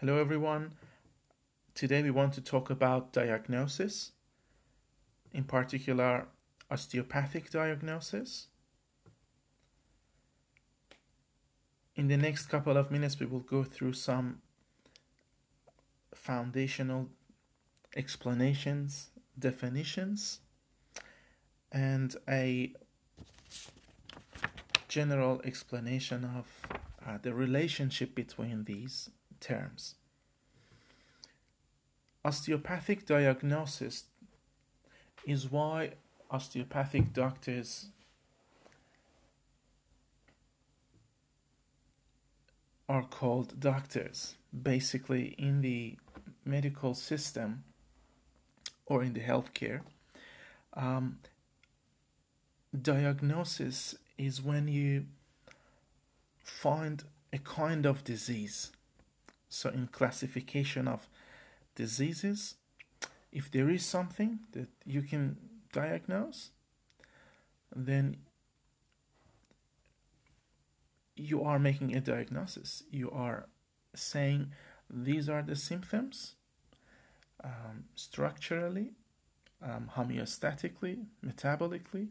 Hello, 0.00 0.18
everyone. 0.18 0.72
Today 1.74 2.02
we 2.02 2.10
want 2.10 2.34
to 2.34 2.42
talk 2.42 2.68
about 2.68 3.14
diagnosis, 3.14 4.12
in 5.32 5.44
particular, 5.44 6.26
osteopathic 6.70 7.48
diagnosis. 7.48 8.48
In 11.94 12.08
the 12.08 12.18
next 12.18 12.50
couple 12.50 12.76
of 12.76 12.90
minutes, 12.90 13.18
we 13.18 13.24
will 13.24 13.40
go 13.40 13.64
through 13.64 13.94
some 13.94 14.42
foundational 16.14 17.08
explanations, 17.96 19.08
definitions, 19.38 20.40
and 21.72 22.14
a 22.28 22.74
general 24.88 25.40
explanation 25.42 26.22
of 26.36 26.46
uh, 27.08 27.16
the 27.22 27.32
relationship 27.32 28.14
between 28.14 28.64
these 28.64 29.08
terms. 29.40 29.94
Osteopathic 32.24 33.06
diagnosis 33.06 34.04
is 35.24 35.50
why 35.50 35.92
osteopathic 36.30 37.12
doctors 37.12 37.86
are 42.88 43.02
called 43.02 43.58
doctors. 43.60 44.34
Basically, 44.62 45.34
in 45.38 45.60
the 45.60 45.96
medical 46.44 46.94
system 46.94 47.64
or 48.86 49.02
in 49.02 49.12
the 49.12 49.20
healthcare, 49.20 49.80
um, 50.74 51.18
diagnosis 52.80 53.96
is 54.16 54.42
when 54.42 54.68
you 54.68 55.06
find 56.42 57.04
a 57.32 57.38
kind 57.38 57.84
of 57.84 58.04
disease 58.04 58.70
so, 59.48 59.70
in 59.70 59.88
classification 59.88 60.88
of 60.88 61.08
diseases, 61.74 62.56
if 63.32 63.50
there 63.50 63.70
is 63.70 63.84
something 63.84 64.40
that 64.52 64.68
you 64.84 65.02
can 65.02 65.36
diagnose, 65.72 66.50
then 67.74 68.16
you 71.16 71.42
are 71.42 71.58
making 71.58 71.94
a 71.94 72.00
diagnosis. 72.00 72.82
You 72.90 73.10
are 73.10 73.48
saying 73.94 74.52
these 74.90 75.28
are 75.28 75.42
the 75.42 75.56
symptoms 75.56 76.34
um, 77.42 77.84
structurally, 77.94 78.92
um, 79.62 79.90
homeostatically, 79.96 81.06
metabolically. 81.24 82.08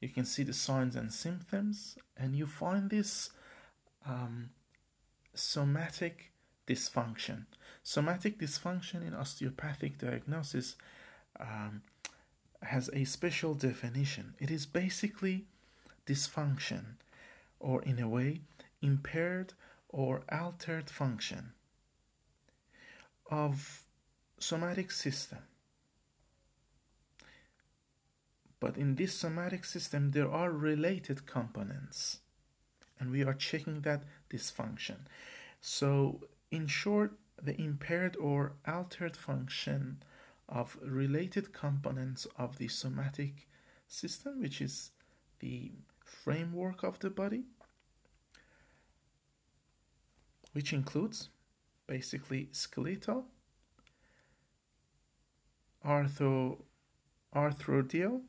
You 0.00 0.08
can 0.08 0.24
see 0.24 0.42
the 0.42 0.52
signs 0.52 0.96
and 0.96 1.12
symptoms, 1.12 1.96
and 2.16 2.34
you 2.34 2.46
find 2.46 2.88
this 2.88 3.30
um, 4.06 4.50
somatic 5.34 6.32
dysfunction. 6.66 7.46
Somatic 7.82 8.38
dysfunction 8.38 9.06
in 9.06 9.14
osteopathic 9.14 9.98
diagnosis 9.98 10.76
um, 11.38 11.82
has 12.62 12.90
a 12.92 13.04
special 13.04 13.54
definition. 13.54 14.34
It 14.38 14.50
is 14.50 14.66
basically 14.66 15.46
dysfunction, 16.06 16.96
or 17.58 17.82
in 17.82 17.98
a 17.98 18.08
way, 18.08 18.40
impaired 18.82 19.54
or 19.88 20.22
altered 20.30 20.90
function 20.90 21.52
of 23.30 23.82
somatic 24.38 24.90
system. 24.90 25.38
But 28.60 28.76
in 28.76 28.96
this 28.96 29.14
somatic 29.14 29.64
system, 29.64 30.10
there 30.10 30.30
are 30.30 30.50
related 30.50 31.26
components 31.26 32.18
and 33.00 33.10
we 33.10 33.24
are 33.24 33.34
checking 33.34 33.80
that 33.80 34.04
dysfunction. 34.30 34.98
So, 35.60 36.20
in 36.50 36.66
short, 36.68 37.14
the 37.42 37.58
impaired 37.60 38.16
or 38.16 38.52
altered 38.66 39.16
function 39.16 40.02
of 40.48 40.76
related 40.82 41.52
components 41.52 42.26
of 42.36 42.58
the 42.58 42.68
somatic 42.68 43.48
system, 43.88 44.40
which 44.40 44.60
is 44.60 44.90
the 45.40 45.72
framework 46.04 46.82
of 46.82 46.98
the 46.98 47.10
body, 47.10 47.44
which 50.52 50.72
includes 50.72 51.30
basically 51.86 52.48
skeletal, 52.52 53.24
arthro, 55.84 56.58
arthrodial, 57.34 58.20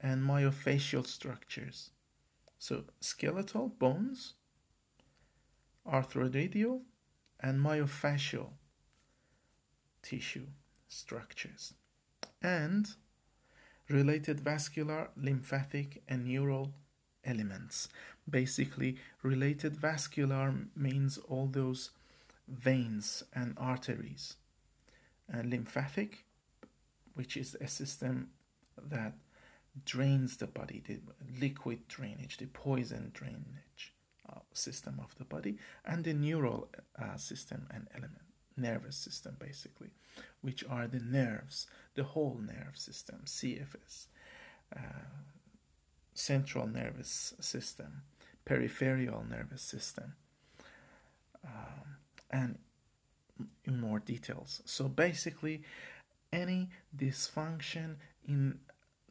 and 0.00 0.22
myofascial 0.22 1.06
structures. 1.06 1.91
So 2.62 2.84
skeletal 3.00 3.70
bones, 3.70 4.34
arthrodial, 5.84 6.82
and 7.40 7.58
myofascial 7.58 8.50
tissue 10.00 10.46
structures, 10.86 11.74
and 12.40 12.88
related 13.88 14.38
vascular, 14.38 15.10
lymphatic, 15.16 16.04
and 16.06 16.24
neural 16.24 16.72
elements. 17.24 17.88
Basically, 18.30 18.96
related 19.24 19.76
vascular 19.76 20.54
means 20.76 21.18
all 21.18 21.48
those 21.48 21.90
veins 22.46 23.24
and 23.34 23.54
arteries, 23.58 24.36
and 25.28 25.50
lymphatic, 25.50 26.26
which 27.14 27.36
is 27.36 27.56
a 27.60 27.66
system 27.66 28.30
that 28.80 29.14
drains 29.84 30.36
the 30.36 30.46
body, 30.46 30.82
the 30.86 30.98
liquid 31.40 31.86
drainage, 31.88 32.36
the 32.36 32.46
poison 32.46 33.10
drainage 33.14 33.94
uh, 34.30 34.40
system 34.52 35.00
of 35.02 35.14
the 35.16 35.24
body, 35.24 35.56
and 35.84 36.04
the 36.04 36.14
neural 36.14 36.68
uh, 37.00 37.16
system 37.16 37.66
and 37.72 37.88
element, 37.94 38.22
nervous 38.56 38.96
system 38.96 39.36
basically, 39.38 39.90
which 40.42 40.64
are 40.68 40.86
the 40.86 41.00
nerves, 41.00 41.66
the 41.94 42.04
whole 42.04 42.38
nerve 42.40 42.76
system, 42.76 43.20
CNS, 43.24 44.06
uh, 44.76 44.80
central 46.14 46.66
nervous 46.66 47.34
system, 47.40 48.02
peripheral 48.44 49.24
nervous 49.28 49.62
system, 49.62 50.14
um, 51.44 51.96
and 52.30 52.58
in 53.64 53.80
more 53.80 53.98
details. 53.98 54.62
So 54.64 54.88
basically, 54.88 55.62
any 56.32 56.70
dysfunction 56.96 57.96
in 58.26 58.58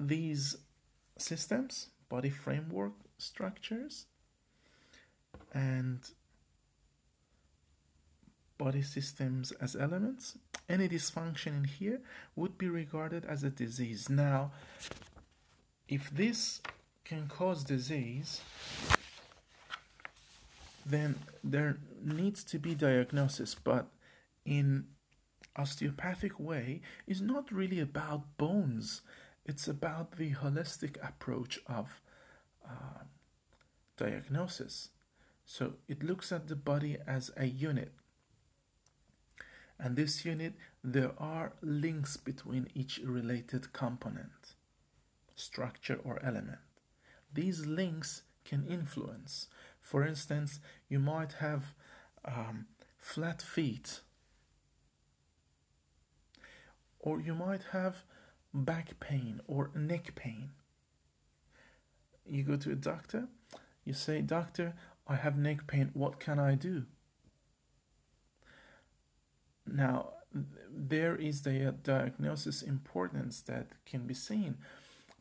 these 0.08 0.56
systems, 1.18 1.90
body 2.10 2.30
framework 2.30 2.94
structures, 3.18 4.06
and 5.54 6.00
body 8.58 8.82
systems 8.82 9.52
as 9.54 9.76
elements, 9.76 10.38
any 10.70 10.88
dysfunction 10.88 11.48
in 11.58 11.64
here 11.64 12.02
would 12.36 12.58
be 12.58 12.70
regarded 12.70 13.26
as 13.26 13.44
a 13.44 13.50
disease. 13.50 14.10
Now, 14.10 14.52
if 15.88 16.10
this 16.12 16.62
can 17.04 17.28
cause 17.28 17.64
disease, 17.64 18.42
then 20.86 21.16
there 21.44 21.78
needs 22.04 22.44
to 22.46 22.60
be 22.60 22.76
diagnosis, 22.76 23.56
but 23.56 23.88
in 24.46 24.86
osteopathic 25.56 26.40
way 26.40 26.82
is 27.08 27.22
not 27.22 27.52
really 27.52 27.80
about 27.80 28.38
bones 28.38 29.02
it's 29.46 29.68
about 29.68 30.18
the 30.18 30.32
holistic 30.32 30.98
approach 31.08 31.60
of 31.68 32.02
uh, 32.66 33.04
diagnosis. 33.98 34.90
So 35.46 35.74
it 35.88 36.04
looks 36.04 36.32
at 36.32 36.48
the 36.48 36.56
body 36.56 36.98
as 37.08 37.32
a 37.36 37.46
unit. 37.46 37.92
And 39.80 39.96
this 39.96 40.24
unit, 40.24 40.54
there 40.84 41.12
are 41.18 41.54
links 41.62 42.16
between 42.16 42.68
each 42.76 43.00
related 43.04 43.74
component, 43.74 44.54
structure, 45.36 46.00
or 46.04 46.24
element. 46.24 46.60
These 47.34 47.66
links 47.66 48.22
can 48.46 48.66
influence. 48.66 49.48
For 49.82 50.06
instance, 50.06 50.60
you 50.88 51.00
might 51.00 51.34
have 51.34 51.74
um, 52.24 52.68
flat 53.00 53.42
feet, 53.42 54.02
or 57.00 57.20
you 57.20 57.34
might 57.34 57.64
have 57.72 58.04
back 58.54 59.00
pain 59.00 59.42
or 59.48 59.72
neck 59.76 60.16
pain. 60.16 60.52
You 62.26 62.44
go 62.44 62.56
to 62.58 62.72
a 62.72 62.76
doctor, 62.76 63.28
you 63.84 63.94
say, 63.94 64.22
Doctor, 64.22 64.74
I 65.08 65.16
have 65.16 65.38
neck 65.38 65.68
pain, 65.68 65.90
what 65.94 66.20
can 66.20 66.40
I 66.40 66.56
do? 66.56 66.86
Now, 69.66 70.14
there 70.70 71.16
is 71.16 71.42
the 71.42 71.76
diagnosis 71.84 72.62
importance 72.62 73.42
that 73.42 73.68
can 73.86 74.06
be 74.06 74.14
seen. 74.14 74.58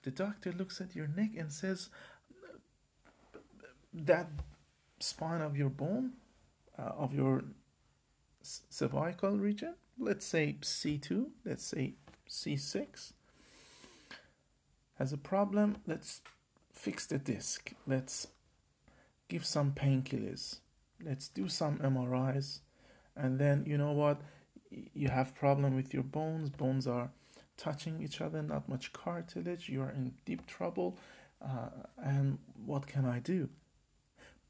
The 0.03 0.11
doctor 0.11 0.53
looks 0.53 0.81
at 0.81 0.95
your 0.95 1.09
neck 1.09 1.31
and 1.37 1.53
says, 1.53 1.89
That 3.93 4.29
spine 5.01 5.41
of 5.41 5.57
your 5.57 5.71
bone, 5.71 6.13
uh, 6.79 6.93
of 6.97 7.15
your 7.15 7.45
cervical 8.43 9.37
region, 9.37 9.75
let's 9.99 10.27
say 10.27 10.57
C2, 10.61 11.27
let's 11.45 11.65
say 11.65 11.95
C6, 12.29 13.13
has 15.01 15.15
a 15.15 15.19
problem, 15.19 15.79
let's 15.87 16.21
fix 16.75 17.07
the 17.07 17.17
disc. 17.17 17.73
Let's 17.87 18.27
give 19.29 19.47
some 19.47 19.73
painkillers. 19.73 20.59
Let's 21.03 21.29
do 21.29 21.49
some 21.49 21.79
MRIs 21.79 22.61
and 23.17 23.39
then 23.39 23.65
you 23.67 23.79
know 23.79 23.93
what? 23.93 24.21
You 24.71 25.09
have 25.09 25.35
problem 25.35 25.75
with 25.75 25.95
your 25.95 26.03
bones. 26.03 26.51
Bones 26.51 26.87
are 26.87 27.11
touching 27.57 28.03
each 28.03 28.21
other 28.21 28.43
not 28.43 28.69
much 28.69 28.93
cartilage. 28.93 29.71
You 29.71 29.81
are 29.81 29.91
in 29.91 30.13
deep 30.27 30.47
trouble. 30.47 30.99
Uh, 31.43 31.71
and 31.97 32.37
what 32.67 32.87
can 32.87 33.07
i 33.07 33.21
do? 33.21 33.49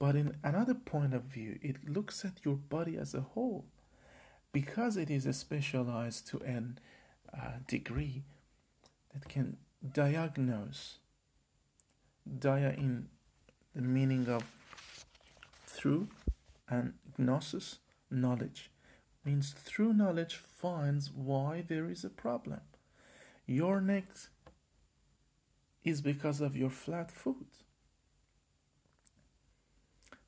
But 0.00 0.16
in 0.16 0.36
another 0.42 0.74
point 0.74 1.14
of 1.14 1.22
view 1.22 1.60
it 1.62 1.88
looks 1.88 2.24
at 2.24 2.44
your 2.44 2.56
body 2.56 2.96
as 2.96 3.14
a 3.14 3.20
whole. 3.20 3.66
Because 4.50 4.96
it 4.96 5.10
is 5.10 5.28
specialized 5.36 6.26
to 6.26 6.38
an 6.38 6.80
uh, 7.32 7.58
degree 7.68 8.24
that 9.12 9.28
can 9.28 9.56
diagnose 9.82 10.98
dia 12.38 12.74
in 12.76 13.08
the 13.74 13.82
meaning 13.82 14.28
of 14.28 14.42
through 15.66 16.08
and 16.68 16.94
gnosis 17.16 17.78
knowledge. 18.10 18.70
Means 19.24 19.52
through 19.52 19.92
knowledge 19.92 20.34
finds 20.34 21.10
why 21.10 21.64
there 21.66 21.90
is 21.90 22.04
a 22.04 22.10
problem. 22.10 22.60
Your 23.46 23.80
neck 23.80 24.06
is 25.84 26.00
because 26.00 26.40
of 26.40 26.56
your 26.56 26.70
flat 26.70 27.10
foot 27.10 27.64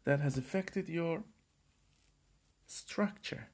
that 0.05 0.21
has 0.21 0.37
affected 0.37 0.89
your 0.89 1.23
structure 2.67 3.49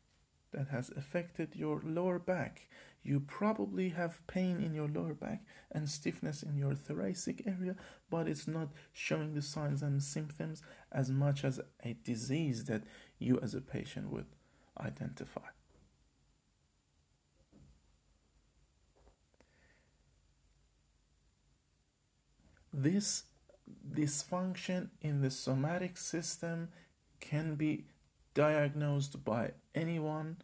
that 0.52 0.68
has 0.68 0.90
affected 0.90 1.54
your 1.54 1.80
lower 1.84 2.18
back. 2.18 2.68
You 3.02 3.20
probably 3.20 3.90
have 3.90 4.26
pain 4.26 4.60
in 4.60 4.74
your 4.74 4.88
lower 4.88 5.14
back 5.14 5.42
and 5.70 5.88
stiffness 5.88 6.42
in 6.42 6.56
your 6.56 6.74
thoracic 6.74 7.42
area, 7.46 7.76
but 8.10 8.28
it's 8.28 8.48
not 8.48 8.68
showing 8.92 9.34
the 9.34 9.42
signs 9.42 9.82
and 9.82 10.02
symptoms 10.02 10.62
as 10.92 11.10
much 11.10 11.44
as 11.44 11.60
a 11.84 11.96
disease 12.04 12.64
that 12.64 12.82
you 13.18 13.38
as 13.40 13.54
a 13.54 13.60
patient 13.60 14.10
would 14.10 14.26
identify. 14.80 15.48
This 22.72 23.24
dysfunction 23.90 24.90
in 25.00 25.20
the 25.20 25.30
somatic 25.30 25.96
system 25.96 26.68
can 27.20 27.54
be 27.56 27.86
diagnosed 28.38 29.24
by 29.24 29.50
anyone, 29.74 30.36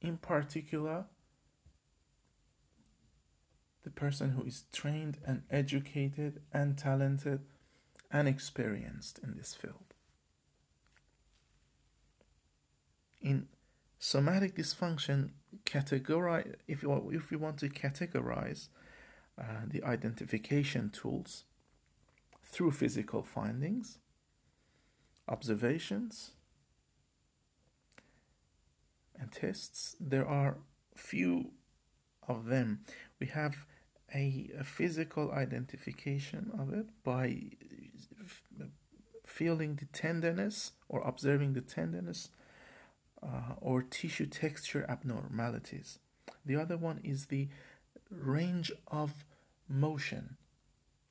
in 0.00 0.16
particular, 0.16 1.04
the 3.82 3.90
person 3.90 4.30
who 4.30 4.44
is 4.44 4.66
trained 4.72 5.18
and 5.26 5.42
educated 5.50 6.40
and 6.52 6.78
talented 6.78 7.40
and 8.08 8.28
experienced 8.28 9.18
in 9.18 9.34
this 9.36 9.52
field. 9.52 9.94
In 13.20 13.48
somatic 13.98 14.54
dysfunction, 14.54 15.30
categorize 15.66 16.54
if 16.68 16.84
you 16.84 17.10
if 17.12 17.32
you 17.32 17.40
want 17.40 17.58
to 17.58 17.68
categorize 17.68 18.68
uh, 19.36 19.64
the 19.66 19.82
identification 19.82 20.88
tools 20.88 21.42
through 22.44 22.70
physical 22.70 23.24
findings, 23.24 23.98
observations, 25.26 26.30
tests. 29.34 29.96
There 30.00 30.26
are 30.26 30.58
few 30.96 31.50
of 32.28 32.46
them. 32.46 32.80
We 33.20 33.26
have 33.28 33.66
a, 34.14 34.50
a 34.58 34.64
physical 34.64 35.32
identification 35.32 36.50
of 36.58 36.72
it 36.72 36.86
by 37.02 37.42
feeling 39.26 39.76
the 39.76 39.86
tenderness 39.86 40.72
or 40.88 41.00
observing 41.00 41.54
the 41.54 41.60
tenderness 41.60 42.30
uh, 43.22 43.54
or 43.60 43.82
tissue 43.82 44.26
texture 44.26 44.86
abnormalities. 44.88 45.98
The 46.46 46.56
other 46.56 46.76
one 46.76 47.00
is 47.02 47.26
the 47.26 47.48
range 48.10 48.70
of 48.88 49.24
motion, 49.68 50.36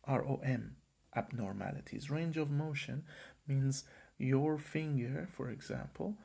ROM 0.08 0.76
abnormalities. 1.16 2.10
Range 2.10 2.38
of 2.38 2.50
motion 2.50 3.04
means 3.48 3.84
your 4.18 4.58
finger, 4.58 5.28
for 5.32 5.50
example, 5.50 6.16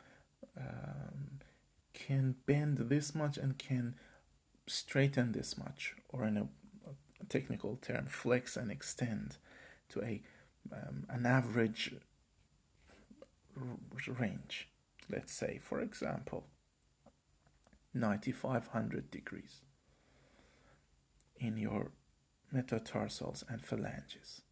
um, 0.57 1.38
can 1.99 2.37
bend 2.47 2.79
this 2.79 3.15
much 3.15 3.37
and 3.37 3.59
can 3.59 3.95
straighten 4.67 5.33
this 5.33 5.59
much, 5.59 5.95
or 6.09 6.25
in 6.25 6.37
a, 6.37 6.43
a 6.43 7.25
technical 7.29 7.77
term, 7.77 8.07
flex 8.07 8.57
and 8.57 8.71
extend 8.71 9.37
to 9.89 10.03
a 10.03 10.23
um, 10.73 11.07
an 11.09 11.27
average 11.27 11.95
range. 14.07 14.69
Let's 15.11 15.33
say, 15.33 15.59
for 15.63 15.81
example, 15.81 16.45
9500 17.95 19.11
degrees 19.11 19.63
in 21.39 21.57
your 21.57 21.93
metatarsals 22.53 23.43
and 23.49 23.65
phalanges, 23.65 24.43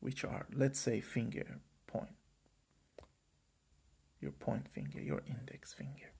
which 0.00 0.24
are, 0.24 0.46
let's 0.54 0.80
say, 0.80 1.00
finger 1.00 1.60
point 1.86 2.16
your 4.20 4.32
point 4.32 4.68
finger, 4.68 5.00
your 5.00 5.22
index 5.26 5.72
finger. 5.72 6.12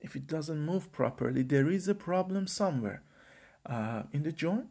If 0.00 0.14
it 0.14 0.26
doesn't 0.26 0.60
move 0.60 0.92
properly, 0.92 1.42
there 1.42 1.70
is 1.70 1.88
a 1.88 1.94
problem 1.94 2.46
somewhere 2.46 3.02
uh, 3.64 4.02
in 4.12 4.22
the 4.22 4.32
joint, 4.32 4.66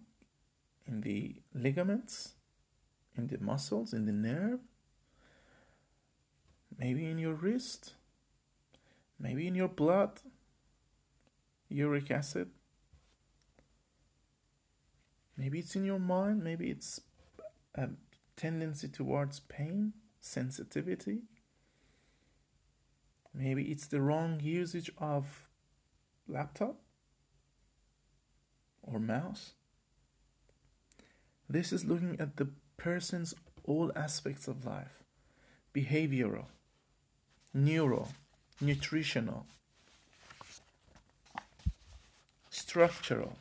in 0.85 1.01
the 1.01 1.37
ligaments, 1.53 2.33
in 3.17 3.27
the 3.27 3.39
muscles, 3.39 3.93
in 3.93 4.05
the 4.05 4.11
nerve, 4.11 4.59
maybe 6.77 7.05
in 7.05 7.17
your 7.17 7.33
wrist, 7.33 7.93
maybe 9.19 9.47
in 9.47 9.55
your 9.55 9.67
blood, 9.67 10.21
uric 11.67 12.11
acid. 12.11 12.49
Maybe 15.35 15.59
it's 15.59 15.75
in 15.75 15.83
your 15.83 15.99
mind, 15.99 16.43
maybe 16.43 16.69
it's 16.69 17.01
a 17.73 17.89
tendency 18.35 18.87
towards 18.87 19.39
pain 19.39 19.93
sensitivity. 20.23 21.19
Maybe 23.33 23.63
it's 23.63 23.87
the 23.87 24.01
wrong 24.01 24.39
usage 24.41 24.89
of 24.97 25.49
laptop 26.27 26.77
or 28.81 28.99
mouse. 28.99 29.53
This 31.49 31.73
is 31.73 31.83
looking 31.83 32.15
at 32.19 32.37
the 32.37 32.47
person's 32.77 33.33
all 33.65 33.91
aspects 33.95 34.47
of 34.47 34.65
life 34.65 35.03
behavioral, 35.75 36.45
neural, 37.53 38.09
nutritional, 38.61 39.45
structural. 42.49 43.35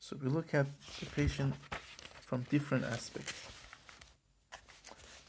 So 0.00 0.16
we 0.22 0.28
look 0.28 0.54
at 0.54 0.66
the 1.00 1.06
patient 1.06 1.54
from 2.32 2.46
different 2.48 2.82
aspects. 2.82 3.34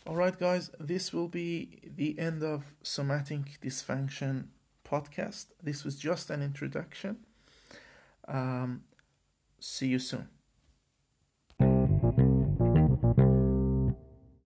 Alright, 0.07 0.39
guys, 0.39 0.71
this 0.79 1.11
will 1.11 1.27
be 1.27 1.81
the 1.97 2.17
end 2.17 2.43
of 2.43 2.63
Somatic 2.81 3.59
Dysfunction 3.61 4.45
podcast. 4.89 5.47
This 5.61 5.83
was 5.83 5.97
just 5.97 6.29
an 6.29 6.41
introduction. 6.41 7.17
Um, 8.25 8.83
see 9.59 9.87
you 9.87 9.99
soon. 9.99 10.29